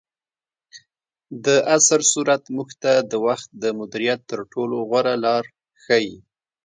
[1.45, 5.43] دعصري سورت موږ ته د وخت د مدیریت تر ټولو غوره لار
[5.83, 6.13] ښیي.